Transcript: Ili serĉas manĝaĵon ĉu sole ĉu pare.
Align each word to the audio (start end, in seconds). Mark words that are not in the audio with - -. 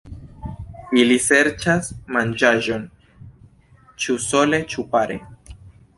Ili 1.01 1.17
serĉas 1.25 1.91
manĝaĵon 2.17 2.89
ĉu 4.05 4.19
sole 4.25 4.65
ĉu 4.73 4.91
pare. 4.97 5.21